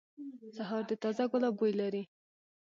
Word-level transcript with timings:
سهار 0.57 0.83
د 0.89 0.91
تازه 1.01 1.25
ګلاب 1.31 1.53
بوی 1.57 1.73
لري. 1.81 2.03